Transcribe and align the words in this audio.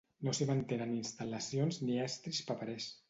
No 0.27 0.31
s'hi 0.35 0.45
mantenen 0.51 0.95
instal·lacions 1.01 1.81
ni 1.83 1.99
estris 2.07 2.41
paperers. 2.49 2.89